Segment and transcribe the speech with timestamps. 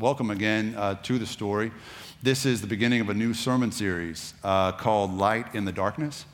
[0.00, 1.70] welcome again uh, to the story.
[2.22, 6.24] This is the beginning of a new sermon series uh, called Light in the Darkness.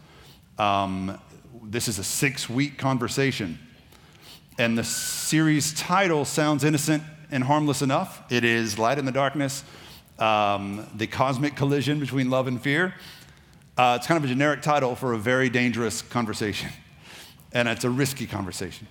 [0.57, 1.19] Um,
[1.65, 3.59] this is a six week conversation.
[4.57, 7.03] And the series title sounds innocent
[7.33, 8.23] and harmless enough.
[8.31, 9.65] It is Light in the Darkness,
[10.21, 12.95] um, the cosmic collision between love and fear.
[13.77, 16.71] Uh, it's kind of a generic title for a very dangerous conversation,
[17.53, 18.87] and it's a risky conversation.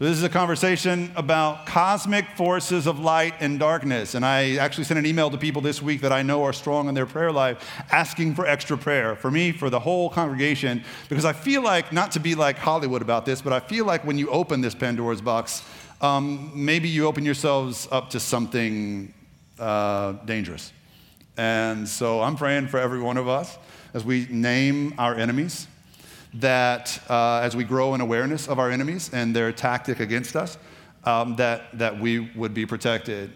[0.00, 4.16] This is a conversation about cosmic forces of light and darkness.
[4.16, 6.88] And I actually sent an email to people this week that I know are strong
[6.88, 11.24] in their prayer life asking for extra prayer for me, for the whole congregation, because
[11.24, 14.18] I feel like, not to be like Hollywood about this, but I feel like when
[14.18, 15.62] you open this Pandora's box,
[16.00, 19.14] um, maybe you open yourselves up to something
[19.60, 20.72] uh, dangerous.
[21.36, 23.56] And so I'm praying for every one of us
[23.94, 25.68] as we name our enemies
[26.34, 30.58] that uh, as we grow in awareness of our enemies and their tactic against us,
[31.04, 33.30] um, that, that we would be protected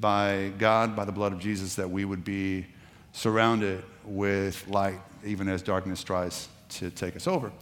[0.00, 2.66] by God, by the blood of Jesus, that we would be
[3.12, 7.52] surrounded with light, even as darkness tries to take us over.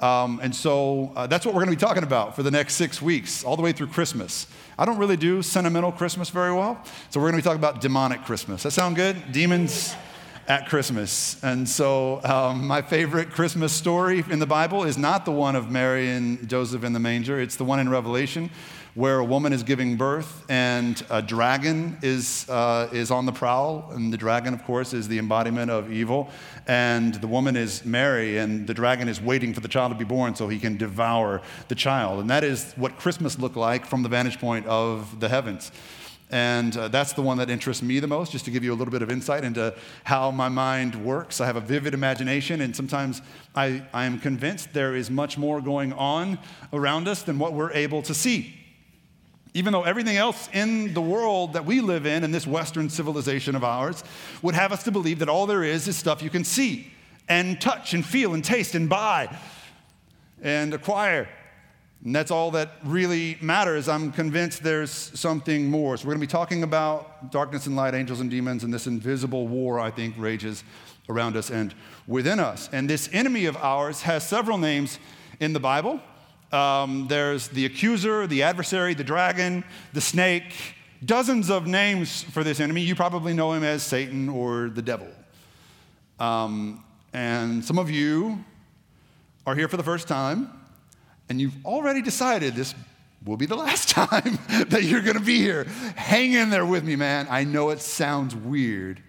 [0.00, 2.74] Um, and so uh, that's what we're going to be talking about for the next
[2.74, 4.46] six weeks, all the way through Christmas.
[4.78, 7.80] I don't really do sentimental Christmas very well, so we're going to be talking about
[7.80, 8.62] demonic Christmas.
[8.62, 9.32] That sound good?
[9.32, 9.96] Demons
[10.48, 11.36] at Christmas.
[11.44, 15.70] And so, um, my favorite Christmas story in the Bible is not the one of
[15.70, 18.50] Mary and Joseph in the manger, it's the one in Revelation
[18.98, 23.88] where a woman is giving birth and a dragon is, uh, is on the prowl.
[23.92, 26.30] And the dragon, of course, is the embodiment of evil.
[26.66, 30.04] And the woman is Mary, and the dragon is waiting for the child to be
[30.04, 32.18] born so he can devour the child.
[32.20, 35.70] And that is what Christmas looked like from the vantage point of the heavens.
[36.30, 38.76] And uh, that's the one that interests me the most, just to give you a
[38.76, 41.40] little bit of insight into how my mind works.
[41.40, 43.22] I have a vivid imagination, and sometimes
[43.54, 46.38] I, I am convinced there is much more going on
[46.72, 48.54] around us than what we're able to see.
[49.54, 53.56] Even though everything else in the world that we live in, in this Western civilization
[53.56, 54.04] of ours,
[54.42, 56.92] would have us to believe that all there is is stuff you can see
[57.28, 59.34] and touch and feel and taste and buy
[60.42, 61.28] and acquire.
[62.04, 63.88] And that's all that really matters.
[63.88, 65.96] I'm convinced there's something more.
[65.96, 68.86] So, we're going to be talking about darkness and light, angels and demons, and this
[68.86, 70.62] invisible war, I think, rages
[71.08, 71.74] around us and
[72.06, 72.68] within us.
[72.72, 74.98] And this enemy of ours has several names
[75.40, 76.00] in the Bible.
[76.52, 80.54] Um, there's the accuser, the adversary, the dragon, the snake,
[81.04, 82.80] dozens of names for this enemy.
[82.82, 85.08] You probably know him as Satan or the devil.
[86.20, 88.44] Um, and some of you
[89.46, 90.57] are here for the first time
[91.28, 92.74] and you've already decided this
[93.24, 95.64] will be the last time that you're going to be here.
[95.96, 97.26] Hang in there with me, man.
[97.30, 99.02] I know it sounds weird,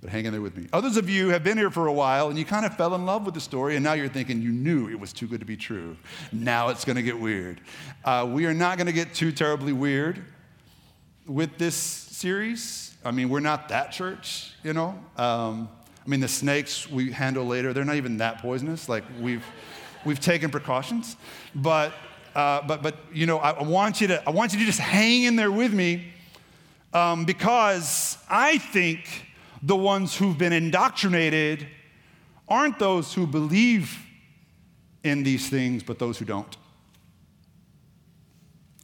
[0.00, 0.66] but hang in there with me.
[0.72, 3.06] Others of you have been here for a while and you kind of fell in
[3.06, 5.46] love with the story, and now you're thinking you knew it was too good to
[5.46, 5.96] be true.
[6.32, 7.60] Now it's going to get weird.
[8.04, 10.22] Uh, we are not going to get too terribly weird
[11.26, 12.94] with this series.
[13.04, 14.98] I mean, we're not that church, you know.
[15.16, 15.68] Um,
[16.04, 18.88] I mean, the snakes we handle later, they're not even that poisonous.
[18.88, 19.44] Like, we've.
[20.04, 21.16] We've taken precautions,
[21.54, 21.92] but,
[22.34, 25.24] uh, but, but you know, I, want you to, I want you to just hang
[25.24, 26.12] in there with me
[26.92, 29.26] um, because I think
[29.62, 31.66] the ones who've been indoctrinated
[32.48, 33.98] aren't those who believe
[35.02, 36.56] in these things, but those who don't.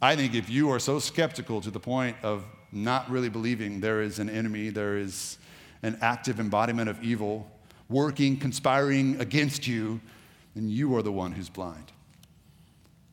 [0.03, 4.01] I think if you are so skeptical to the point of not really believing there
[4.01, 5.37] is an enemy, there is
[5.83, 7.51] an active embodiment of evil
[7.91, 10.01] working, conspiring against you,
[10.55, 11.93] and you are the one who's blind,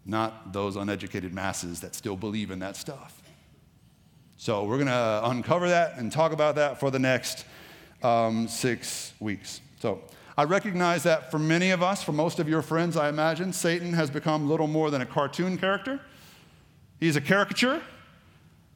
[0.05, 3.21] not those uneducated masses that still believe in that stuff.
[4.37, 7.45] So, we're going to uncover that and talk about that for the next
[8.03, 9.61] um, six weeks.
[9.79, 10.01] So,
[10.37, 13.93] I recognize that for many of us, for most of your friends, I imagine, Satan
[13.93, 15.99] has become little more than a cartoon character.
[16.99, 17.81] He's a caricature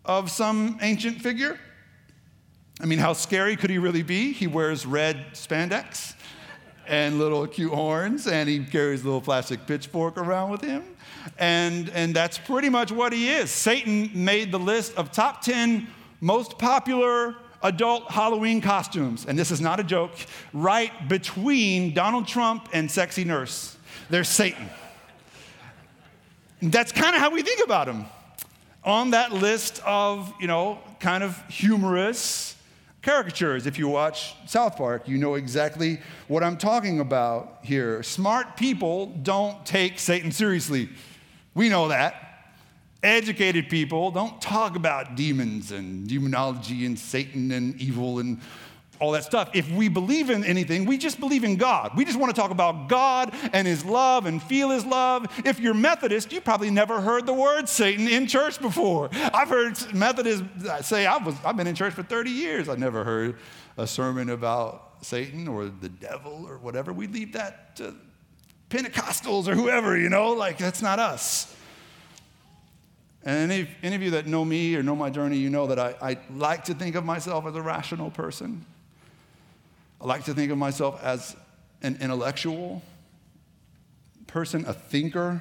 [0.04, 1.60] of some ancient figure.
[2.80, 4.34] I mean, how scary could he really be?
[4.34, 6.16] He wears red spandex
[6.91, 10.84] and little cute horns, and he carries a little plastic pitchfork around with him.
[11.40, 13.50] And, and that's pretty much what he is.
[13.50, 15.88] Satan made the list of top 10
[16.19, 20.11] most popular adult Halloween costumes, and this is not a joke,
[20.52, 23.78] right between Donald Trump and Sexy Nurse.
[24.09, 24.70] There's Satan.
[26.61, 28.05] That's kind of how we think about him.
[28.84, 32.58] On that list of, you know, kind of humorous,
[33.02, 33.66] caricatures.
[33.66, 38.03] If you watch South Park, you know exactly what I'm talking about here.
[38.03, 40.90] Smart people don't take Satan seriously.
[41.53, 42.28] We know that.
[43.03, 48.40] Educated people don't talk about demons and demonology and Satan and evil and
[49.02, 49.50] all that stuff.
[49.53, 51.92] If we believe in anything, we just believe in God.
[51.98, 55.26] We just want to talk about God and His love and feel His love.
[55.44, 59.09] If you're Methodist, you probably never heard the word Satan in church before.
[59.12, 62.70] I've heard Methodists uh, say, I was, I've been in church for 30 years.
[62.70, 63.38] I never heard
[63.76, 66.94] a sermon about Satan or the devil or whatever.
[66.94, 67.96] We leave that to
[68.70, 71.54] Pentecostals or whoever, you know, like that's not us.
[73.24, 75.80] And any, any of you that know me or know my journey, you know that
[75.80, 78.66] I, I like to think of myself as a rational person.
[80.02, 81.36] I like to think of myself as
[81.84, 82.82] an intellectual
[84.26, 85.40] person, a thinker.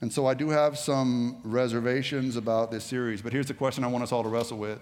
[0.00, 3.22] And so I do have some reservations about this series.
[3.22, 4.80] But here's the question I want us all to wrestle with.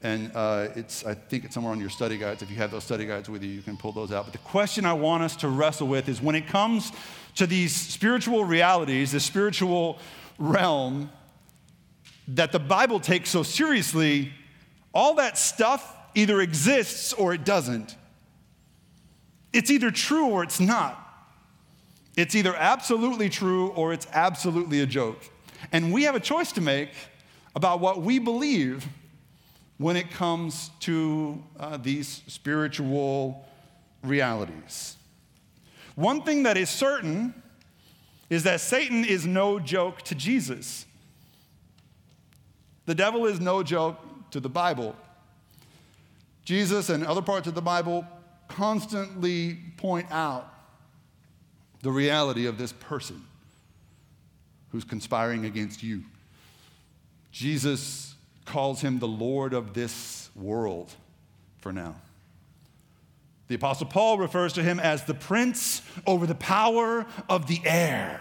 [0.00, 2.40] And uh, it's, I think it's somewhere on your study guides.
[2.40, 4.26] If you have those study guides with you, you can pull those out.
[4.26, 6.92] But the question I want us to wrestle with is when it comes
[7.36, 9.98] to these spiritual realities, the spiritual
[10.38, 11.10] realm,
[12.28, 14.32] that the Bible takes so seriously,
[14.94, 17.96] all that stuff either exists or it doesn't.
[19.56, 21.02] It's either true or it's not.
[22.14, 25.18] It's either absolutely true or it's absolutely a joke.
[25.72, 26.90] And we have a choice to make
[27.54, 28.86] about what we believe
[29.78, 33.46] when it comes to uh, these spiritual
[34.02, 34.96] realities.
[35.94, 37.32] One thing that is certain
[38.28, 40.84] is that Satan is no joke to Jesus.
[42.84, 43.98] The devil is no joke
[44.32, 44.94] to the Bible.
[46.44, 48.06] Jesus and other parts of the Bible
[48.48, 50.52] constantly point out
[51.82, 53.22] the reality of this person
[54.70, 56.02] who's conspiring against you.
[57.32, 58.14] Jesus
[58.44, 60.92] calls him the Lord of this world
[61.58, 61.96] for now.
[63.48, 68.20] The Apostle Paul refers to him as the prince over the power of the air,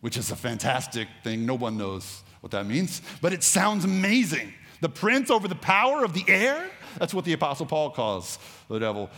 [0.00, 1.44] which is a fantastic thing.
[1.44, 4.54] No one knows what that means, but it sounds amazing.
[4.80, 6.70] The prince over the power of the air?
[6.98, 8.38] That's what the Apostle Paul calls
[8.68, 9.10] the devil.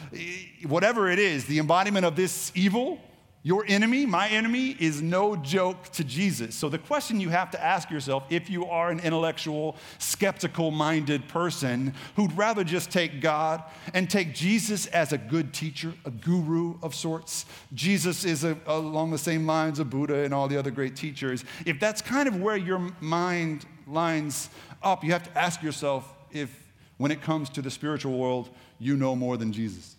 [0.66, 3.00] Whatever it is, the embodiment of this evil,
[3.44, 6.54] your enemy, my enemy, is no joke to Jesus.
[6.54, 11.26] So, the question you have to ask yourself if you are an intellectual, skeptical minded
[11.26, 13.64] person who'd rather just take God
[13.94, 17.44] and take Jesus as a good teacher, a guru of sorts,
[17.74, 21.44] Jesus is a, along the same lines of Buddha and all the other great teachers.
[21.66, 24.50] If that's kind of where your mind lines
[24.84, 26.61] up, you have to ask yourself if,
[27.02, 29.96] when it comes to the spiritual world, you know more than Jesus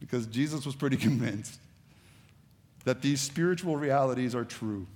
[0.00, 1.60] because Jesus was pretty convinced
[2.86, 4.86] that these spiritual realities are true.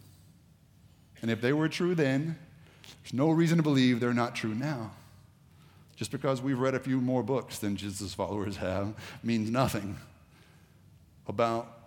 [1.21, 2.39] And if they were true then,
[3.03, 4.93] there's no reason to believe they're not true now.
[5.95, 9.99] Just because we've read a few more books than Jesus' followers have means nothing
[11.27, 11.81] about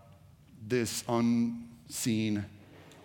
[0.67, 2.45] this unseen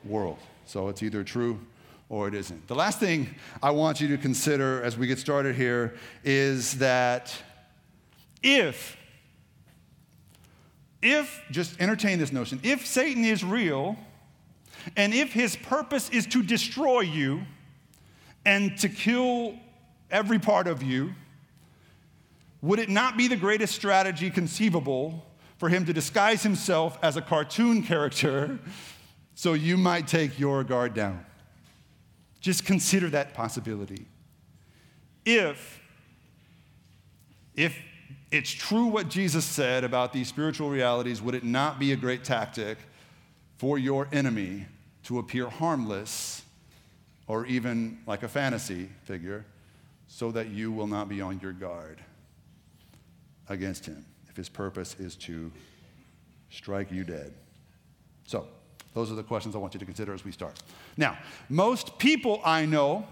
[0.05, 0.37] world.
[0.67, 1.59] So it's either true
[2.09, 2.69] or it isn't.
[2.69, 7.37] The last thing I want you to consider as we get started here is that
[8.43, 8.97] if
[11.03, 13.97] if, just entertain this notion, if Satan is real,
[14.97, 17.43] and if his purpose is to destroy you
[18.45, 19.55] and to kill
[20.11, 21.15] every part of you,
[22.63, 25.25] would it not be the greatest strategy conceivable
[25.59, 28.59] for him to disguise himself as a cartoon character
[29.35, 31.26] so you might take your guard down?
[32.47, 34.07] Just consider that possibility.
[35.25, 35.81] If,
[37.57, 37.77] if
[38.31, 42.23] it's true what Jesus said about these spiritual realities, would it not be a great
[42.23, 42.79] tactic
[43.57, 44.67] for your enemy
[45.07, 46.43] to appear harmless
[47.27, 49.45] or even like a fantasy figure
[50.07, 52.01] so that you will not be on your guard
[53.49, 55.51] against him if his purpose is to
[56.51, 57.35] strike you dead?
[58.25, 58.47] So,
[58.97, 60.59] those are the questions I want you to consider as we start.
[60.97, 61.19] Now,
[61.51, 63.07] most people I know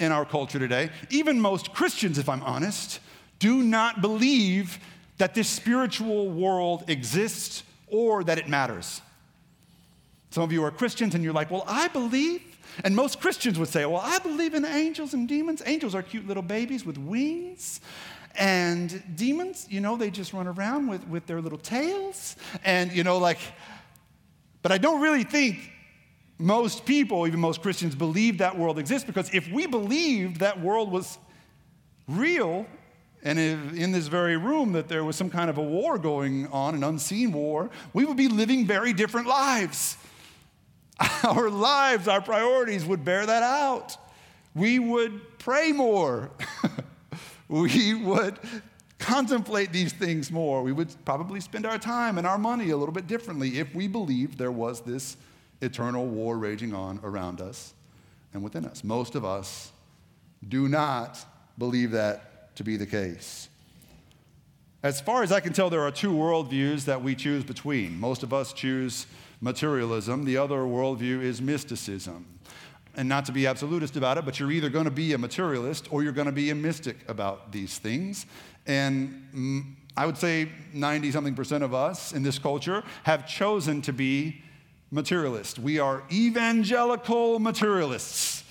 [0.00, 2.98] in our culture today, even most Christians, if I'm honest,
[3.38, 4.80] do not believe
[5.18, 9.00] that this spiritual world exists or that it matters.
[10.30, 12.42] Some of you are Christians and you're like, well, I believe.
[12.82, 15.62] And most Christians would say, well, I believe in angels and demons.
[15.66, 17.80] Angels are cute little babies with wings.
[18.34, 22.34] And demons, you know, they just run around with, with their little tails.
[22.64, 23.38] And, you know, like,
[24.62, 25.58] but I don't really think
[26.38, 30.90] most people, even most Christians, believe that world exists because if we believed that world
[30.90, 31.18] was
[32.08, 32.66] real
[33.22, 36.74] and in this very room that there was some kind of a war going on,
[36.74, 39.98] an unseen war, we would be living very different lives.
[41.24, 43.96] Our lives, our priorities would bear that out.
[44.54, 46.30] We would pray more.
[47.48, 48.38] we would
[49.00, 50.62] contemplate these things more.
[50.62, 53.88] We would probably spend our time and our money a little bit differently if we
[53.88, 55.16] believed there was this
[55.60, 57.74] eternal war raging on around us
[58.32, 58.84] and within us.
[58.84, 59.72] Most of us
[60.46, 61.18] do not
[61.58, 63.48] believe that to be the case.
[64.82, 67.98] As far as I can tell, there are two worldviews that we choose between.
[67.98, 69.06] Most of us choose
[69.40, 72.26] materialism, the other worldview is mysticism.
[72.96, 75.88] And not to be absolutist about it, but you're either going to be a materialist
[75.92, 78.26] or you're going to be a mystic about these things.
[78.66, 83.82] And mm, I would say 90 something percent of us in this culture have chosen
[83.82, 84.42] to be
[84.90, 85.58] materialist.
[85.58, 88.44] We are evangelical materialists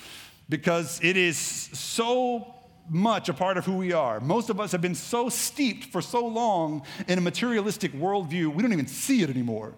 [0.48, 2.56] because it is so
[2.90, 4.20] much a part of who we are.
[4.20, 8.64] Most of us have been so steeped for so long in a materialistic worldview, we
[8.64, 9.76] don't even see it anymore.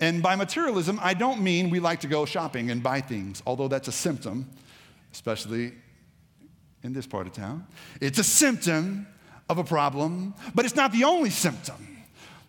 [0.00, 3.68] And by materialism, I don't mean we like to go shopping and buy things, although
[3.68, 4.48] that's a symptom,
[5.12, 5.72] especially
[6.82, 7.66] in this part of town.
[8.00, 9.06] It's a symptom
[9.48, 11.97] of a problem, but it's not the only symptom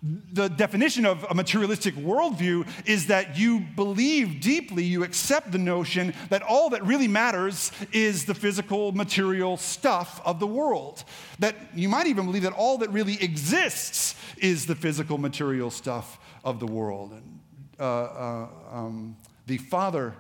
[0.02, 6.14] the definition of a materialistic worldview is that you believe deeply, you accept the notion
[6.30, 11.04] that all that really matters is the physical, material stuff of the world.
[11.40, 16.18] That you might even believe that all that really exists is the physical, material stuff
[16.46, 17.12] of the world.
[17.12, 17.40] And,
[17.78, 20.16] uh, uh, um, the father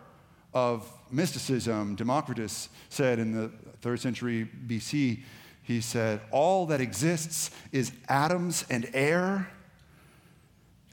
[0.53, 3.49] of mysticism, Democritus, said in the
[3.81, 5.21] third century BC,
[5.63, 9.47] he said, All that exists is atoms and air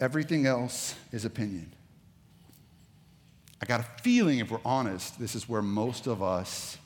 [0.00, 1.72] Everything else is opinion.
[3.60, 6.76] I got a feeling, if we're honest, this is where most of us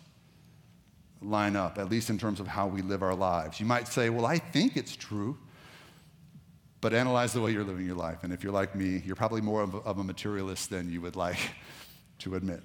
[1.21, 3.61] line up, at least in terms of how we live our lives.
[3.61, 5.37] You might say, Well, I think it's true,
[6.81, 8.23] but analyze the way you're living your life.
[8.23, 11.39] And if you're like me, you're probably more of a, materialist than you would like
[12.21, 12.63] to admit.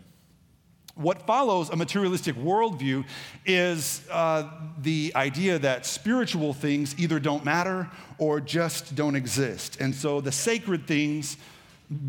[0.96, 3.04] What follows a materialistic worldview
[3.46, 4.50] is uh,
[4.82, 9.82] the idea that spiritual things either don't matter or just don't exist.
[9.82, 11.36] And so the sacred things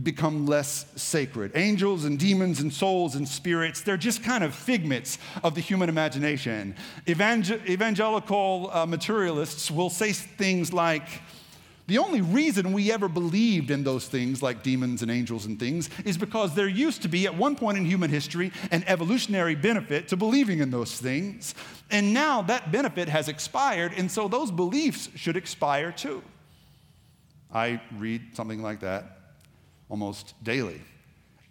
[0.02, 1.52] become less sacred.
[1.54, 5.88] Angels and demons and souls and spirits, they're just kind of figments of the human
[5.88, 6.74] imagination.
[7.08, 11.08] Evangel- evangelical uh, materialists will say things like,
[11.86, 15.88] the only reason we ever believed in those things, like demons and angels and things,
[16.04, 20.08] is because there used to be, at one point in human history, an evolutionary benefit
[20.08, 21.54] to believing in those things.
[21.90, 26.22] And now that benefit has expired, and so those beliefs should expire too.
[27.52, 29.18] I read something like that
[29.88, 30.80] almost daily.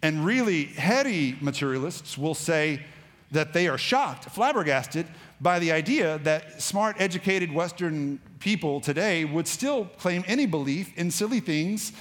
[0.02, 2.84] And really heady materialists will say
[3.30, 5.06] that they are shocked, flabbergasted
[5.40, 11.10] by the idea that smart, educated Western people today would still claim any belief in
[11.10, 11.92] silly things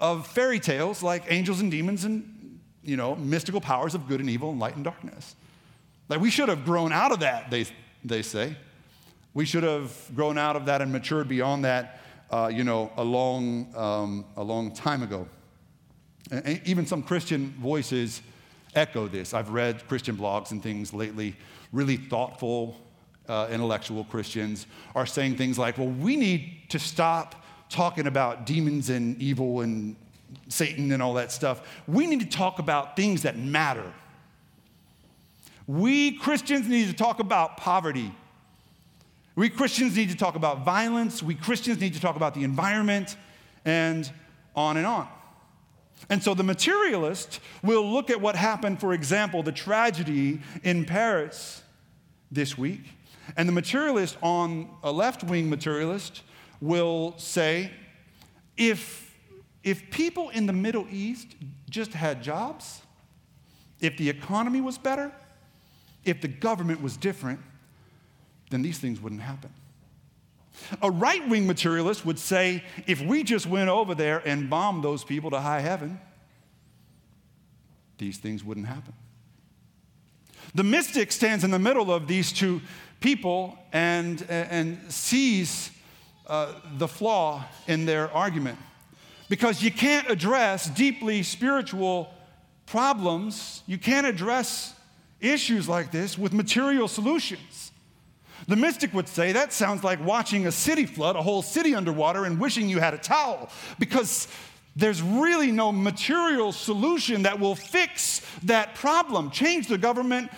[0.00, 4.28] of fairy tales like angels and demons and, you know, mystical powers of good and
[4.28, 5.36] evil and light and darkness.
[6.08, 7.66] Like we should have grown out of that, they,
[8.04, 8.56] they say.
[9.34, 13.04] We should have grown out of that and matured beyond that, uh, you know, a
[13.04, 15.26] long, um, a long time ago.
[16.30, 18.22] And even some Christian voices
[18.74, 19.34] echo this.
[19.34, 21.36] I've read Christian blogs and things lately,
[21.72, 22.76] really thoughtful,
[23.28, 28.90] uh, intellectual Christians are saying things like, well, we need to stop talking about demons
[28.90, 29.96] and evil and
[30.48, 31.62] Satan and all that stuff.
[31.86, 33.92] We need to talk about things that matter.
[35.66, 38.12] We Christians need to talk about poverty.
[39.34, 41.22] We Christians need to talk about violence.
[41.22, 43.16] We Christians need to talk about the environment
[43.64, 44.10] and
[44.54, 45.08] on and on.
[46.10, 51.62] And so the materialist will look at what happened, for example, the tragedy in Paris
[52.30, 52.82] this week.
[53.36, 56.22] And the materialist on a left wing materialist
[56.60, 57.70] will say
[58.56, 59.16] if,
[59.64, 61.28] if people in the Middle East
[61.70, 62.82] just had jobs,
[63.80, 65.12] if the economy was better,
[66.04, 67.40] if the government was different,
[68.50, 69.50] then these things wouldn't happen.
[70.82, 75.02] A right wing materialist would say if we just went over there and bombed those
[75.02, 75.98] people to high heaven,
[77.98, 78.92] these things wouldn't happen.
[80.54, 82.60] The mystic stands in the middle of these two
[83.02, 85.70] people and, and sees
[86.26, 88.58] uh, the flaw in their argument.
[89.28, 92.12] Because you can't address deeply spiritual
[92.66, 94.74] problems, you can't address
[95.20, 97.72] issues like this with material solutions.
[98.48, 102.24] The mystic would say that sounds like watching a city flood, a whole city underwater,
[102.24, 104.28] and wishing you had a towel, because
[104.74, 109.30] there's really no material solution that will fix that problem.
[109.30, 110.30] Change the government,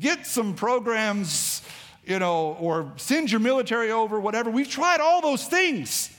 [0.00, 1.62] get some programs,
[2.06, 4.48] you know, or send your military over, whatever.
[4.48, 6.16] We've tried all those things,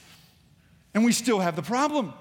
[0.94, 2.12] and we still have the problem.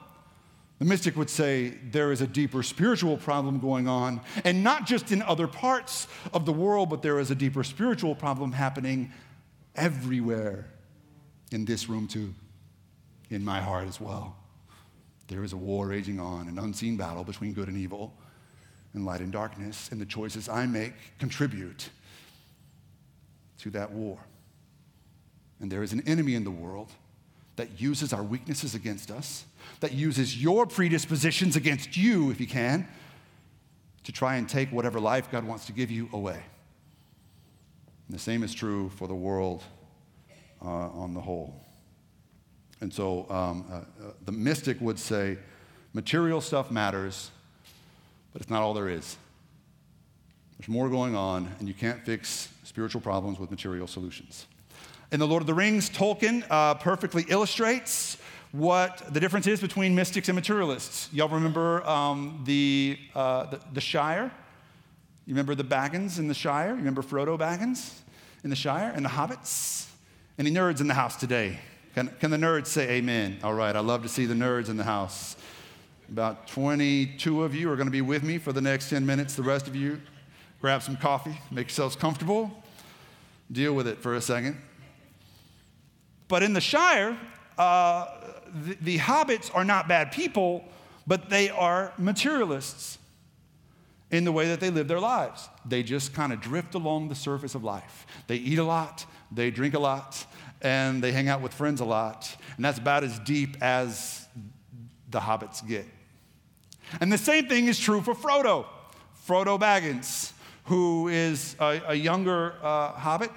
[0.80, 5.12] The mystic would say there is a deeper spiritual problem going on, and not just
[5.12, 9.12] in other parts of the world, but there is a deeper spiritual problem happening
[9.76, 10.68] everywhere
[11.52, 12.34] in this room, too,
[13.30, 14.38] in my heart as well.
[15.28, 18.14] There is a war raging on, an unseen battle between good and evil,
[18.94, 21.90] and light and darkness, and the choices I make contribute
[23.60, 24.20] to that war.
[25.60, 26.92] And there is an enemy in the world
[27.56, 29.46] that uses our weaknesses against us,
[29.80, 32.88] that uses your predispositions against you, if you can,
[34.04, 36.42] to try and take whatever life God wants to give you away.
[38.08, 39.64] And the same is true for the world
[40.64, 41.60] uh, on the whole.
[42.80, 45.38] And so um, uh, uh, the mystic would say
[45.94, 47.32] material stuff matters,
[48.32, 49.18] but it's not all there is.
[50.58, 54.48] There's more going on, and you can't fix spiritual problems with material solutions.
[55.12, 58.18] In The Lord of the Rings, Tolkien uh, perfectly illustrates
[58.52, 61.10] what the difference is between mystics and materialists.
[61.14, 64.32] Y'all remember um, the, uh, the, the, Shire?
[65.26, 66.70] You remember the Baggins in the Shire?
[66.70, 68.00] You remember Frodo Baggins
[68.44, 69.88] in the Shire and the Hobbits?
[70.40, 71.60] Any nerds in the house today?
[71.94, 73.40] Can, can the nerds say amen?
[73.44, 75.36] All right, I love to see the nerds in the house.
[76.10, 79.36] About 22 of you are going to be with me for the next 10 minutes.
[79.36, 80.02] The rest of you,
[80.62, 82.64] grab some coffee, make yourselves comfortable,
[83.52, 84.58] deal with it for a second.
[86.28, 87.18] But in the Shire,
[87.58, 88.08] uh,
[88.54, 90.66] the, the hobbits are not bad people,
[91.06, 92.98] but they are materialists
[94.12, 95.50] in the way that they live their lives.
[95.66, 98.08] They just kind of drift along the surface of life.
[98.28, 100.26] They eat a lot, they drink a lot,
[100.62, 102.36] and they hang out with friends a lot.
[102.56, 104.28] And that's about as deep as
[105.10, 105.86] the hobbits get.
[107.00, 108.66] And the same thing is true for Frodo,
[109.28, 110.32] Frodo Baggins,
[110.68, 113.32] who is a, a younger uh, hobbit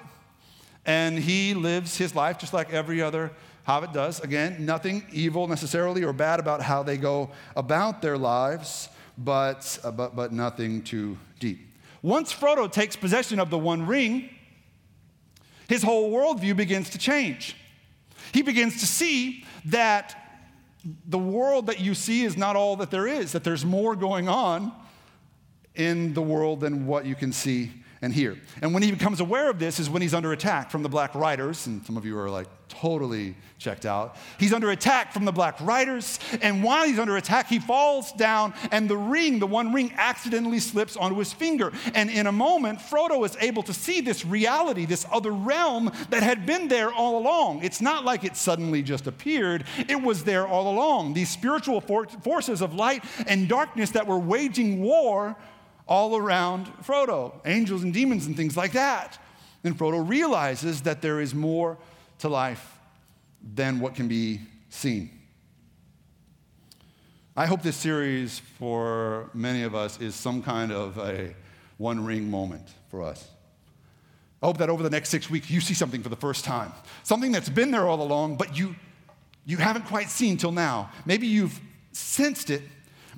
[0.85, 3.31] and he lives his life just like every other
[3.63, 4.19] hobbit does.
[4.19, 9.91] Again, nothing evil necessarily or bad about how they go about their lives, but, uh,
[9.91, 11.59] but, but nothing too deep.
[12.01, 14.29] Once Frodo takes possession of the One Ring,
[15.69, 17.55] his whole worldview begins to change.
[18.33, 20.17] He begins to see that
[21.07, 24.27] the world that you see is not all that there is, that there's more going
[24.27, 24.73] on
[25.75, 28.35] in the world than what you can see and hear.
[28.61, 31.13] And when he becomes aware of this is when he's under attack from the Black
[31.13, 34.15] Riders, and some of you are like totally checked out.
[34.39, 38.55] He's under attack from the Black Riders, and while he's under attack, he falls down,
[38.71, 41.71] and the ring, the one ring, accidentally slips onto his finger.
[41.93, 46.23] And in a moment, Frodo is able to see this reality, this other realm that
[46.23, 47.63] had been there all along.
[47.63, 51.13] It's not like it suddenly just appeared, it was there all along.
[51.13, 55.35] These spiritual for- forces of light and darkness that were waging war
[55.91, 59.19] all around Frodo, angels and demons and things like that.
[59.65, 61.77] And Frodo realizes that there is more
[62.19, 62.79] to life
[63.55, 65.09] than what can be seen.
[67.35, 71.35] I hope this series for many of us is some kind of a
[71.77, 73.27] one ring moment for us.
[74.41, 76.71] I hope that over the next six weeks you see something for the first time,
[77.03, 78.77] something that's been there all along, but you,
[79.45, 80.89] you haven't quite seen till now.
[81.05, 81.59] Maybe you've
[81.91, 82.61] sensed it,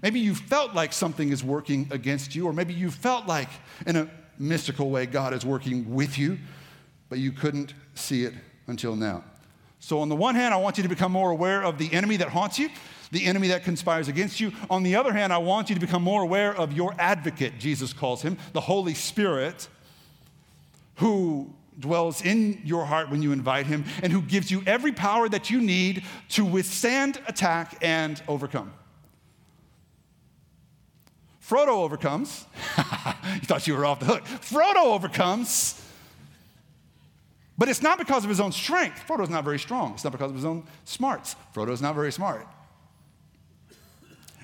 [0.04, 3.48] Maybe you felt like something is working against you, or maybe you felt like
[3.88, 6.38] in a mystical way God is working with you,
[7.08, 8.34] but you couldn't see it
[8.68, 9.24] until now.
[9.80, 12.18] So, on the one hand, I want you to become more aware of the enemy
[12.18, 12.70] that haunts you,
[13.12, 14.52] the enemy that conspires against you.
[14.70, 17.94] On the other hand, I want you to become more aware of your advocate, Jesus
[17.94, 19.70] calls him, the Holy Spirit,
[20.96, 25.30] who dwells in your heart when you invite him and who gives you every power
[25.30, 28.72] that you need to withstand attack and overcome.
[31.46, 32.46] Frodo overcomes.
[32.78, 34.24] you thought you were off the hook.
[34.26, 35.80] Frodo overcomes.
[37.58, 39.04] But it's not because of his own strength.
[39.08, 39.94] Frodo's not very strong.
[39.94, 41.36] It's not because of his own smarts.
[41.54, 42.48] Frodo's not very smart.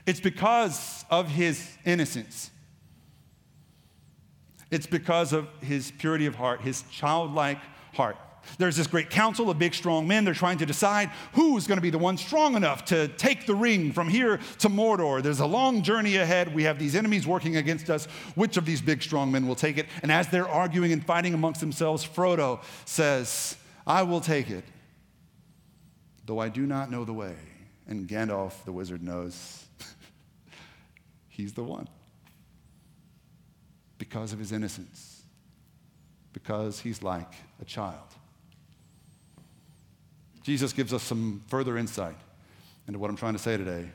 [0.06, 2.52] It's because of his innocence.
[4.72, 7.60] It's because of his purity of heart, his childlike
[7.94, 8.18] heart.
[8.58, 10.26] There's this great council of big, strong men.
[10.26, 13.56] They're trying to decide who's going to be the one strong enough to take the
[13.56, 15.22] ring from here to Mordor.
[15.22, 16.54] There's a long journey ahead.
[16.54, 18.06] We have these enemies working against us.
[18.36, 19.88] Which of these big, strong men will take it?
[20.02, 24.66] And as they're arguing and fighting amongst themselves, Frodo says, I will take it,
[26.26, 27.36] though I do not know the way.
[27.88, 29.66] And Gandalf, the wizard, knows
[31.28, 31.88] he's the one
[33.98, 35.24] because of his innocence,
[36.34, 38.16] because he's like a child.
[40.44, 42.16] Jesus gives us some further insight
[42.88, 43.90] into what I'm trying to say today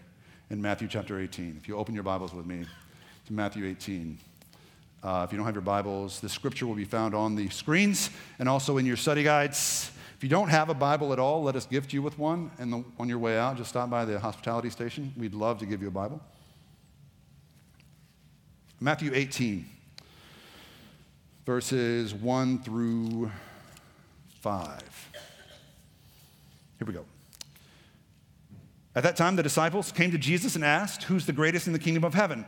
[0.50, 1.56] in Matthew chapter 18.
[1.58, 2.64] If you open your Bibles with me
[3.26, 4.18] to Matthew 18.
[5.02, 8.10] Uh, if you don't have your Bibles, the scripture will be found on the screens
[8.38, 9.90] and also in your study guides.
[10.16, 12.50] If you don't have a Bible at all, let us gift you with one.
[12.58, 15.12] And the, on your way out, just stop by the hospitality station.
[15.16, 16.20] We'd love to give you a Bible.
[18.80, 19.66] Matthew 18,
[21.46, 23.30] verses 1 through
[24.40, 25.13] 5.
[26.78, 27.04] Here we go.
[28.94, 31.78] At that time, the disciples came to Jesus and asked, Who's the greatest in the
[31.78, 32.44] kingdom of heaven?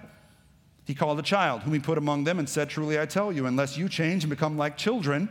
[0.85, 3.47] He called a child, whom he put among them, and said, Truly I tell you,
[3.47, 5.29] unless you change and become like children,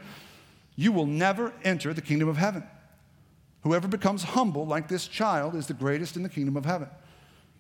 [0.76, 2.64] you will never enter the kingdom of heaven.
[3.62, 6.90] Whoever becomes humble like this child is the greatest in the kingdom of heaven.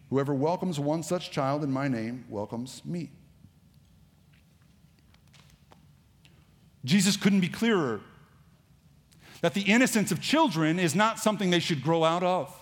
[0.09, 3.09] Whoever welcomes one such child in my name welcomes me.
[6.83, 8.01] Jesus couldn't be clearer
[9.41, 12.53] that the innocence of children is not something they should grow out of.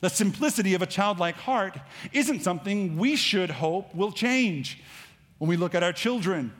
[0.00, 1.78] The simplicity of a childlike heart
[2.12, 4.82] isn't something we should hope will change
[5.38, 6.52] when we look at our children.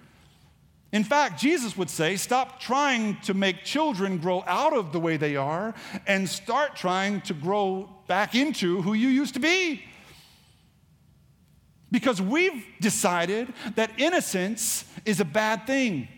[0.92, 5.16] In fact, Jesus would say, stop trying to make children grow out of the way
[5.16, 5.74] they are
[6.06, 9.82] and start trying to grow back into who you used to be.
[11.90, 16.08] Because we've decided that innocence is a bad thing.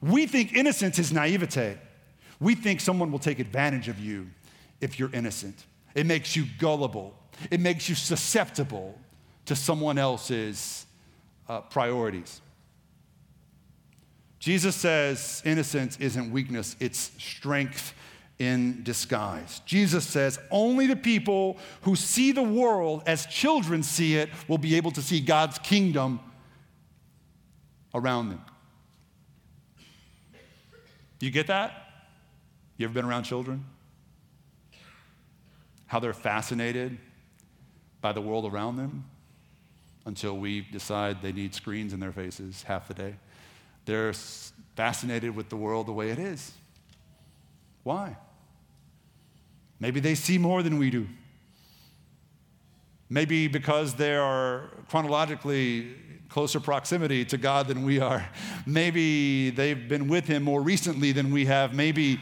[0.00, 1.78] We think innocence is naivete.
[2.40, 4.28] We think someone will take advantage of you
[4.80, 5.66] if you're innocent.
[5.94, 7.14] It makes you gullible,
[7.50, 8.98] it makes you susceptible
[9.46, 10.86] to someone else's
[11.48, 12.40] uh, priorities.
[14.38, 17.94] Jesus says innocence isn't weakness, it's strength
[18.38, 19.60] in disguise.
[19.66, 24.76] Jesus says only the people who see the world as children see it will be
[24.76, 26.20] able to see God's kingdom
[27.94, 28.40] around them.
[31.20, 31.72] You get that?
[32.76, 33.64] You ever been around children?
[35.86, 36.96] How they're fascinated
[38.00, 39.04] by the world around them
[40.06, 43.14] until we decide they need screens in their faces half the day.
[43.84, 44.14] They're
[44.76, 46.52] fascinated with the world the way it is.
[47.82, 48.16] Why?
[49.78, 51.06] Maybe they see more than we do.
[53.10, 55.96] Maybe because they are chronologically
[56.28, 58.26] closer proximity to God than we are.
[58.66, 61.74] Maybe they've been with Him more recently than we have.
[61.74, 62.20] Maybe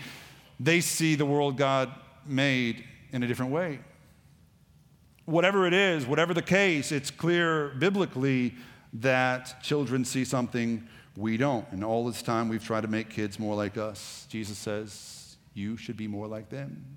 [0.59, 1.92] they see the world God
[2.27, 3.81] made in a different way.
[5.27, 8.55] Whatever it is, whatever the case, it's clear biblically
[8.94, 11.66] that children see something we don't.
[11.70, 14.27] And all this time we've tried to make kids more like us.
[14.31, 16.96] Jesus says, You should be more like them.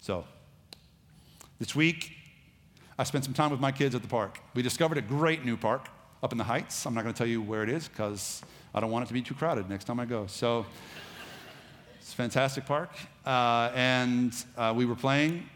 [0.00, 0.24] So,
[1.58, 2.12] this week,
[2.98, 4.40] I spent some time with my kids at the park.
[4.54, 5.88] We discovered a great new park
[6.22, 6.84] up in the Heights.
[6.84, 8.42] I'm not going to tell you where it is because
[8.74, 10.26] I don't want it to be too crowded next time I go.
[10.26, 10.66] So
[11.98, 12.90] it's a fantastic park.
[13.24, 15.48] Uh, and uh, we were playing,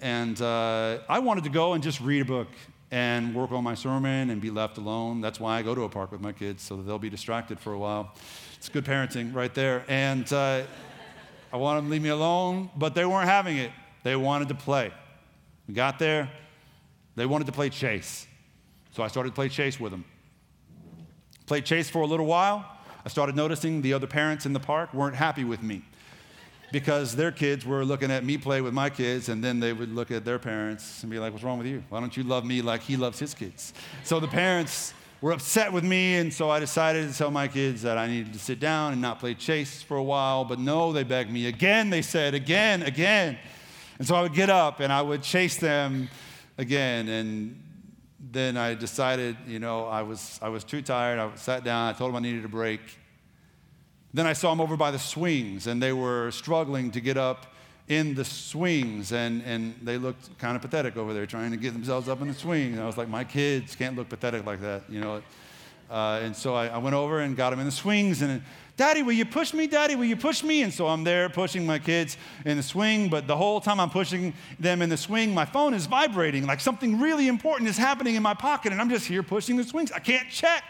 [0.00, 2.48] and uh, I wanted to go and just read a book
[2.90, 5.20] and work on my sermon and be left alone.
[5.20, 7.60] That's why I go to a park with my kids, so that they'll be distracted
[7.60, 8.14] for a while.
[8.56, 9.84] It's good parenting right there.
[9.86, 10.62] And uh,
[11.52, 13.70] I want them to leave me alone, but they weren't having it.
[14.02, 14.92] They wanted to play.
[15.66, 16.30] We got there,
[17.16, 18.26] they wanted to play chase.
[18.92, 20.04] So I started to play chase with them.
[21.46, 22.64] Played chase for a little while.
[23.04, 25.82] I started noticing the other parents in the park weren't happy with me
[26.72, 29.94] because their kids were looking at me play with my kids, and then they would
[29.94, 31.84] look at their parents and be like, What's wrong with you?
[31.90, 33.74] Why don't you love me like he loves his kids?
[34.04, 37.82] So the parents were upset with me, and so I decided to tell my kids
[37.82, 40.44] that I needed to sit down and not play chase for a while.
[40.44, 43.38] But no, they begged me again, they said, again, again.
[44.02, 46.08] And so I would get up and I would chase them
[46.58, 47.08] again.
[47.08, 47.62] And
[48.32, 51.20] then I decided, you know, I was, I was too tired.
[51.20, 51.88] I sat down.
[51.88, 52.80] I told them I needed a break.
[54.12, 57.54] Then I saw them over by the swings, and they were struggling to get up
[57.86, 61.72] in the swings, and, and they looked kind of pathetic over there trying to get
[61.72, 62.72] themselves up in the swing.
[62.72, 65.22] And I was like, my kids can't look pathetic like that, you know.
[65.88, 68.42] Uh, and so I, I, went over and got them in the swings, and
[68.82, 69.68] Daddy, will you push me?
[69.68, 70.64] Daddy, will you push me?
[70.64, 73.90] And so I'm there pushing my kids in the swing, but the whole time I'm
[73.90, 78.16] pushing them in the swing, my phone is vibrating like something really important is happening
[78.16, 79.92] in my pocket, and I'm just here pushing the swings.
[79.92, 80.64] I can't check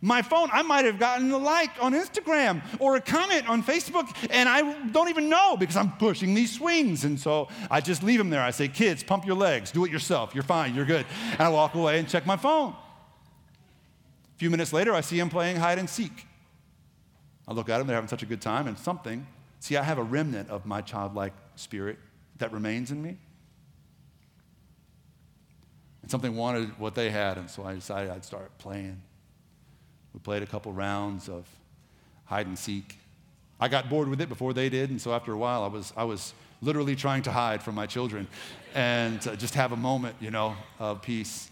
[0.00, 0.50] my phone.
[0.52, 4.74] I might have gotten a like on Instagram or a comment on Facebook, and I
[4.92, 7.02] don't even know because I'm pushing these swings.
[7.02, 8.42] And so I just leave them there.
[8.42, 10.32] I say, Kids, pump your legs, do it yourself.
[10.32, 11.06] You're fine, you're good.
[11.32, 12.70] And I walk away and check my phone.
[12.70, 16.26] A few minutes later, I see them playing hide and seek.
[17.46, 19.26] I look at them, they're having such a good time, and something,
[19.60, 21.98] see, I have a remnant of my childlike spirit
[22.38, 23.16] that remains in me.
[26.02, 29.00] And something wanted what they had, and so I decided I'd start playing.
[30.12, 31.46] We played a couple rounds of
[32.24, 32.98] hide and seek.
[33.60, 35.92] I got bored with it before they did, and so after a while, I was,
[35.96, 38.26] I was literally trying to hide from my children
[38.74, 41.50] and uh, just have a moment, you know, of peace.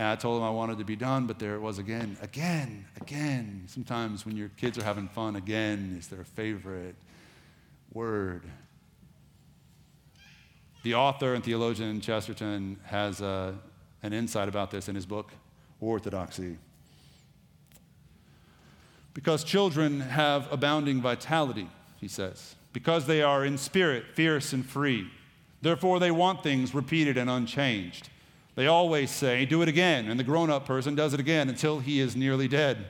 [0.00, 2.86] And I told them I wanted to be done, but there it was again, again,
[3.02, 3.64] again.
[3.66, 6.94] Sometimes when your kids are having fun, again is their favorite
[7.92, 8.44] word.
[10.84, 13.52] The author and theologian Chesterton has uh,
[14.02, 15.32] an insight about this in his book,
[15.82, 16.56] Orthodoxy.
[19.12, 21.68] Because children have abounding vitality,
[22.00, 25.10] he says, because they are in spirit fierce and free.
[25.60, 28.08] Therefore, they want things repeated and unchanged.
[28.60, 30.10] They always say, Do it again.
[30.10, 32.88] And the grown up person does it again until he is nearly dead.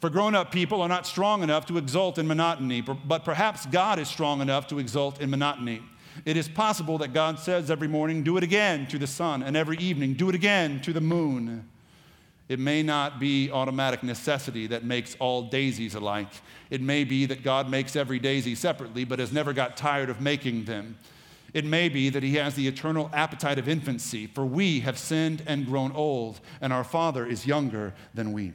[0.00, 4.00] For grown up people are not strong enough to exult in monotony, but perhaps God
[4.00, 5.82] is strong enough to exult in monotony.
[6.24, 9.56] It is possible that God says every morning, Do it again to the sun, and
[9.56, 11.68] every evening, Do it again to the moon.
[12.48, 16.32] It may not be automatic necessity that makes all daisies alike.
[16.70, 20.20] It may be that God makes every daisy separately, but has never got tired of
[20.20, 20.98] making them.
[21.52, 25.42] It may be that He has the eternal appetite of infancy, for we have sinned
[25.46, 28.52] and grown old, and our Father is younger than we.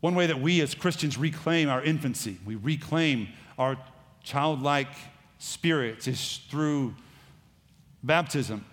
[0.00, 3.76] One way that we as Christians reclaim our infancy, we reclaim our
[4.22, 4.94] childlike
[5.38, 6.94] spirits, is through
[8.02, 8.64] baptism.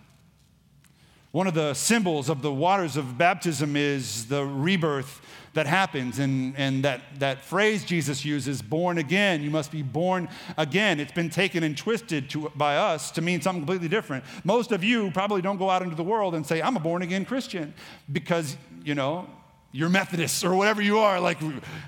[1.37, 5.21] One of the symbols of the waters of baptism is the rebirth
[5.53, 6.17] that happens.
[6.17, 10.99] And, and that, that phrase Jesus uses, born again, you must be born again.
[10.99, 14.23] It's been taken and twisted to, by us to mean something completely different.
[14.43, 17.03] Most of you probably don't go out into the world and say, I'm a born
[17.03, 17.75] again Christian
[18.11, 19.29] because, you know,
[19.71, 21.19] you're Methodist or whatever you are.
[21.19, 21.37] Like,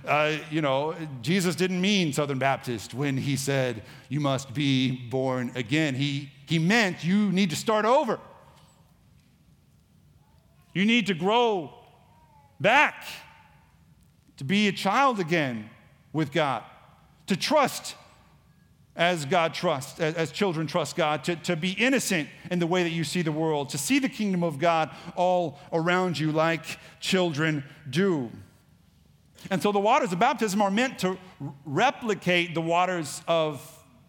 [0.05, 5.51] uh, you know, Jesus didn't mean Southern Baptist when he said, you must be born
[5.55, 5.95] again.
[5.95, 8.19] He, he meant you need to start over.
[10.79, 11.73] You need to grow
[12.61, 13.03] back,
[14.37, 15.69] to be a child again
[16.13, 16.63] with God,
[17.27, 17.95] to trust
[18.95, 22.91] as God trusts, as, children trust God, to, to be innocent in the way that
[22.91, 27.65] you see the world, to see the kingdom of God all around you like children
[27.89, 28.31] do.
[29.51, 31.17] And so the waters of baptism are meant to
[31.65, 33.61] replicate the waters of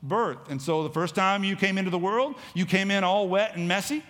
[0.05, 0.49] birth.
[0.49, 3.57] And so the first time you came into the world, you came in all wet
[3.57, 4.05] and messy.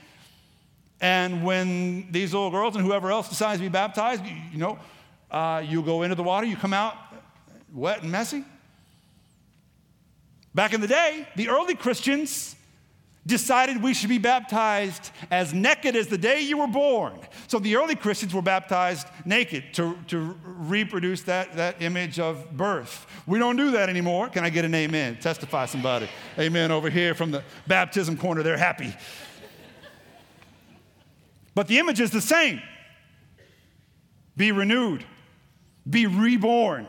[1.00, 4.78] And when these little girls and whoever else decides to be baptized, you, know,
[5.30, 6.94] uh, you go into the water, you come out
[7.72, 8.44] wet and messy.
[10.54, 12.56] Back in the day, the early Christians
[13.26, 17.18] decided we should be baptized as naked as the day you were born.
[17.48, 23.06] So the early Christians were baptized naked to, to reproduce that, that image of birth.
[23.26, 24.28] We don't do that anymore.
[24.28, 25.18] Can I get an amen?
[25.20, 26.08] Testify somebody.
[26.38, 28.42] Amen over here from the baptism corner.
[28.42, 28.94] They're happy.
[31.54, 32.62] But the image is the same
[34.36, 35.04] be renewed,
[35.88, 36.88] be reborn.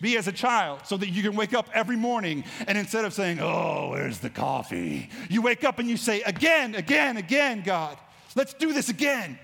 [0.00, 3.12] Be as a child so that you can wake up every morning and instead of
[3.12, 5.10] saying, Oh, where's the coffee?
[5.28, 7.98] You wake up and you say, Again, again, again, God,
[8.36, 9.38] let's do this again.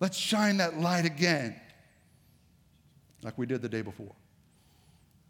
[0.00, 1.58] Let's shine that light again,
[3.22, 4.14] like we did the day before.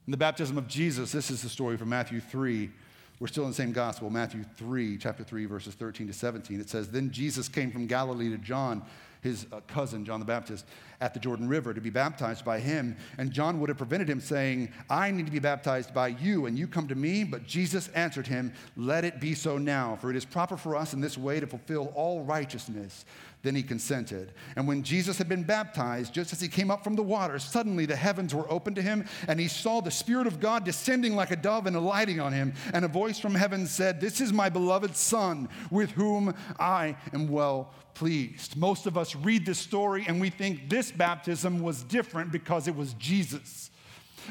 [0.07, 2.71] In the baptism of Jesus, this is the story from Matthew 3.
[3.19, 6.61] We're still in the same gospel, Matthew 3, chapter 3, verses 13 to 17.
[6.61, 8.83] It says, Then Jesus came from Galilee to John
[9.23, 10.67] his uh, cousin, John the Baptist,
[11.01, 12.97] at the Jordan River to be baptized by him.
[13.19, 16.59] And John would have prevented him, saying, I need to be baptized by you, and
[16.59, 17.25] you come to me.
[17.25, 20.93] But Jesus answered him, Let it be so now, for it is proper for us
[20.93, 23.05] in this way to fulfill all righteousness.
[23.43, 24.33] Then he consented.
[24.57, 27.87] And when Jesus had been baptized, just as he came up from the water, suddenly
[27.87, 31.31] the heavens were opened to him, and he saw the Spirit of God descending like
[31.31, 32.55] a dove and alighting on him.
[32.75, 37.29] And a voice from heaven said, This is my beloved Son, with whom I am
[37.29, 38.57] well pleased.
[38.57, 42.77] Most of us read this story and we think this baptism was different because it
[42.77, 43.71] was Jesus.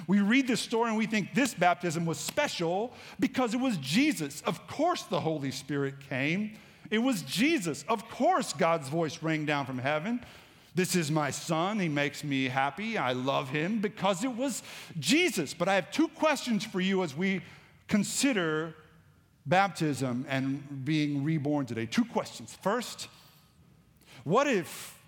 [0.07, 4.41] We read this story and we think this baptism was special because it was Jesus.
[4.41, 6.57] Of course, the Holy Spirit came.
[6.91, 7.83] It was Jesus.
[7.87, 10.23] Of course, God's voice rang down from heaven.
[10.75, 11.79] This is my son.
[11.79, 12.97] He makes me happy.
[12.97, 14.61] I love him because it was
[14.99, 15.53] Jesus.
[15.53, 17.41] But I have two questions for you as we
[17.87, 18.75] consider
[19.45, 21.85] baptism and being reborn today.
[21.85, 22.57] Two questions.
[22.61, 23.07] First,
[24.25, 24.99] what if,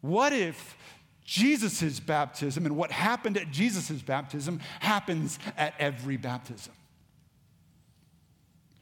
[0.00, 0.76] what if
[1.24, 6.72] Jesus' baptism and what happened at Jesus' baptism happens at every baptism?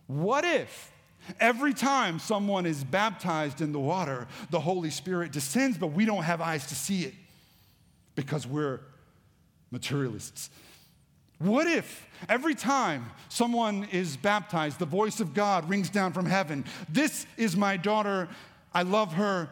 [0.07, 0.90] What if
[1.38, 6.22] Every time someone is baptized in the water, the Holy Spirit descends, but we don't
[6.22, 7.14] have eyes to see it
[8.14, 8.81] because we're
[9.70, 10.50] materialists.
[11.38, 16.64] What if every time someone is baptized, the voice of God rings down from heaven?
[16.88, 18.29] This is my daughter.
[18.74, 19.48] I love her.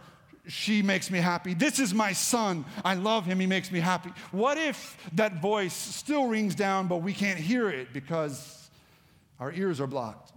[0.48, 1.54] She makes me happy.
[1.54, 2.64] This is my son.
[2.84, 3.38] I love him.
[3.38, 4.10] He makes me happy.
[4.32, 8.70] What if that voice still rings down, but we can't hear it because
[9.38, 10.32] our ears are blocked?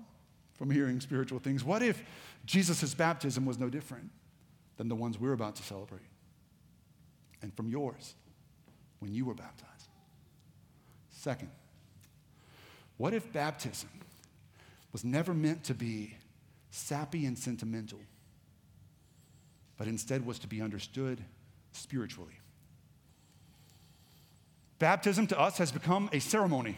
[0.62, 1.64] from hearing spiritual things.
[1.64, 2.04] What if
[2.46, 4.12] Jesus' baptism was no different
[4.78, 6.06] than the ones we're about to celebrate?
[7.42, 8.14] And from yours
[9.00, 9.88] when you were baptized?
[11.10, 11.50] Second,
[12.98, 13.90] what if baptism
[14.92, 16.14] was never meant to be
[16.70, 18.00] sappy and sentimental,
[19.82, 21.20] but instead was to be understood
[21.72, 22.38] spiritually?
[24.78, 26.78] Baptism to us has become a ceremony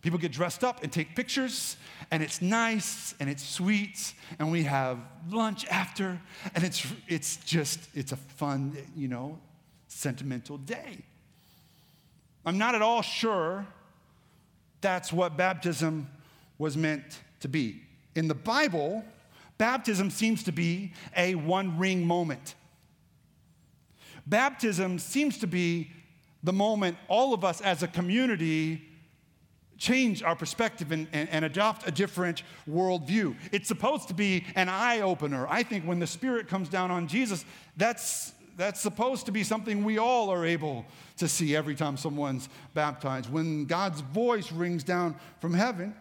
[0.00, 1.76] People get dressed up and take pictures,
[2.10, 4.98] and it's nice and it's sweet, and we have
[5.28, 6.20] lunch after,
[6.54, 9.38] and it's, it's just, it's a fun, you know,
[9.88, 10.98] sentimental day.
[12.46, 13.66] I'm not at all sure
[14.80, 16.08] that's what baptism
[16.58, 17.82] was meant to be.
[18.14, 19.04] In the Bible,
[19.58, 22.54] baptism seems to be a one ring moment.
[24.26, 25.90] Baptism seems to be
[26.42, 28.84] the moment all of us as a community
[29.78, 33.36] change our perspective and, and, and, adopt a different worldview.
[33.52, 35.46] It's supposed to be an eye opener.
[35.48, 37.44] I think when the Spirit comes down on Jesus,
[37.76, 40.84] that's, that's supposed to be something we all are able
[41.18, 43.30] to see every time someone's baptized.
[43.32, 45.94] When God's voice rings down from heaven,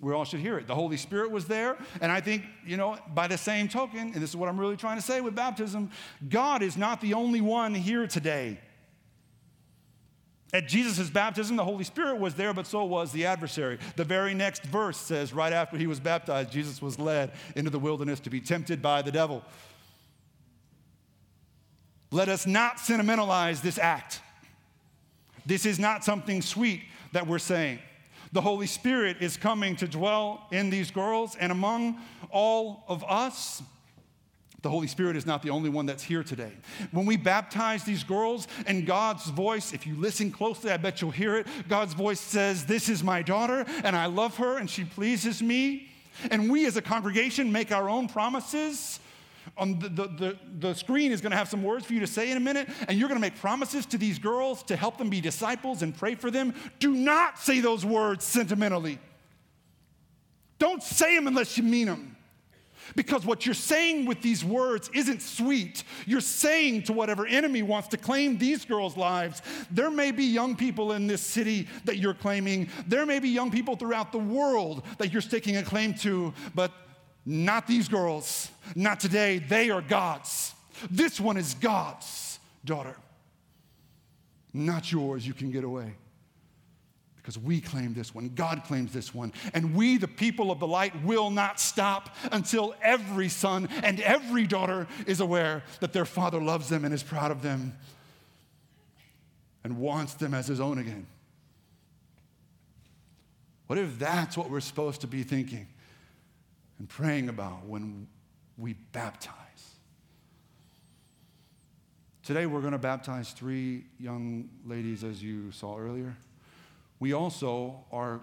[0.00, 0.66] we all should hear it.
[0.66, 4.14] The Holy Spirit was there, and I think, you know, by the same token, and
[4.14, 5.90] this is what I'm really trying to say with baptism
[6.28, 8.58] God is not the only one here today.
[10.52, 13.78] At Jesus' baptism, the Holy Spirit was there, but so was the adversary.
[13.96, 17.78] The very next verse says, right after he was baptized, Jesus was led into the
[17.80, 19.42] wilderness to be tempted by the devil.
[22.12, 24.20] Let us not sentimentalize this act.
[25.44, 27.80] This is not something sweet that we're saying.
[28.34, 33.62] The Holy Spirit is coming to dwell in these girls and among all of us.
[34.62, 36.50] The Holy Spirit is not the only one that's here today.
[36.90, 41.12] When we baptize these girls and God's voice, if you listen closely, I bet you'll
[41.12, 41.46] hear it.
[41.68, 45.86] God's voice says, This is my daughter, and I love her, and she pleases me.
[46.32, 48.98] And we as a congregation make our own promises.
[49.56, 52.08] On the, the, the, the screen is going to have some words for you to
[52.08, 54.98] say in a minute, and you're going to make promises to these girls to help
[54.98, 56.54] them be disciples and pray for them.
[56.80, 58.98] Do not say those words sentimentally.
[60.58, 62.16] Don't say them unless you mean them.
[62.96, 65.84] Because what you're saying with these words isn't sweet.
[66.06, 69.40] You're saying to whatever enemy wants to claim these girls' lives.
[69.70, 72.68] There may be young people in this city that you're claiming.
[72.86, 76.72] There may be young people throughout the world that you're staking a claim to, but
[77.26, 78.50] not these girls.
[78.74, 79.38] Not today.
[79.38, 80.54] They are God's.
[80.90, 82.96] This one is God's daughter.
[84.52, 85.26] Not yours.
[85.26, 85.94] You can get away
[87.24, 90.66] because we claim this one, God claims this one, and we, the people of the
[90.66, 96.38] light, will not stop until every son and every daughter is aware that their father
[96.38, 97.74] loves them and is proud of them
[99.64, 101.06] and wants them as his own again.
[103.68, 105.66] What if that's what we're supposed to be thinking
[106.84, 108.06] and praying about when
[108.58, 109.32] we baptize?
[112.22, 116.14] Today, we're going to baptize three young ladies, as you saw earlier.
[117.00, 118.20] We also are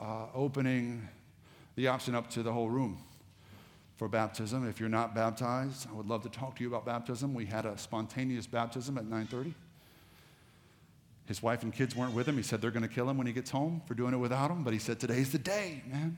[0.00, 1.08] uh, opening
[1.74, 3.02] the option up to the whole room
[3.96, 4.68] for baptism.
[4.68, 7.34] If you're not baptized, I would love to talk to you about baptism.
[7.34, 9.54] We had a spontaneous baptism at 9:30.
[11.26, 12.36] His wife and kids weren't with him.
[12.36, 14.52] He said they're going to kill him when he gets home for doing it without
[14.52, 16.16] him, but he said today's the day, man.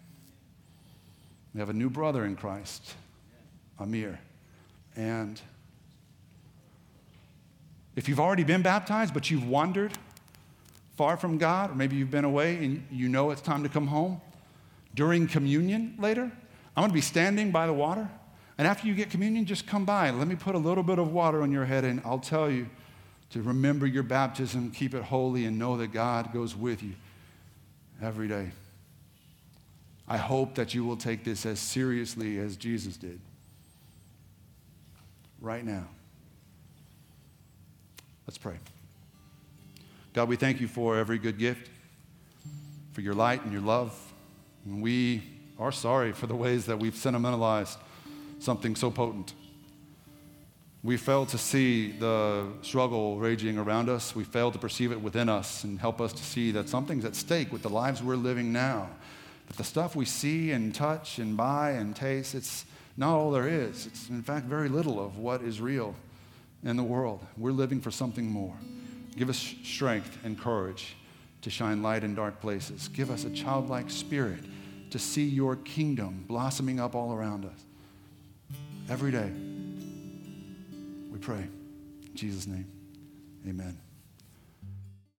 [1.57, 2.97] We have a new brother in Christ,
[3.79, 4.21] Amir.
[4.95, 5.41] And
[7.95, 9.93] if you've already been baptized but you've wandered
[10.99, 13.87] far from God, or maybe you've been away and you know it's time to come
[13.87, 14.21] home,
[14.95, 16.31] during communion later,
[16.77, 18.07] I'm going to be standing by the water.
[18.59, 20.11] And after you get communion, just come by.
[20.11, 22.69] Let me put a little bit of water on your head, and I'll tell you
[23.31, 26.93] to remember your baptism, keep it holy, and know that God goes with you
[28.03, 28.51] every day.
[30.09, 33.21] I hope that you will take this as seriously as Jesus did
[35.41, 35.87] right now.
[38.27, 38.57] Let's pray.
[40.13, 41.71] God, we thank you for every good gift,
[42.93, 43.97] for your light and your love.
[44.65, 45.23] And we
[45.59, 47.79] are sorry for the ways that we've sentimentalized
[48.39, 49.35] something so potent.
[50.83, 54.15] We fail to see the struggle raging around us.
[54.15, 57.17] We fail to perceive it within us and help us to see that something's at
[57.17, 58.89] stake with the lives we're living now.
[59.47, 62.65] That the stuff we see and touch and buy and taste, it's
[62.97, 63.87] not all there is.
[63.87, 65.95] It's, in fact, very little of what is real
[66.65, 67.25] in the world.
[67.37, 68.55] We're living for something more.
[69.17, 70.97] Give us strength and courage
[71.43, 72.89] to shine light in dark places.
[72.89, 74.41] Give us a childlike spirit
[74.91, 77.65] to see your kingdom blossoming up all around us.
[78.89, 79.31] Every day,
[81.11, 81.47] we pray.
[82.09, 82.67] In Jesus' name,
[83.47, 83.86] amen.